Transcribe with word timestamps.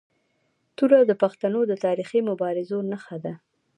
توره 0.77 0.99
د 1.05 1.11
پښتنو 1.21 1.59
د 1.67 1.73
تاریخي 1.85 2.19
مبارزو 2.29 2.77
نښه 2.91 3.17
ده. 3.25 3.33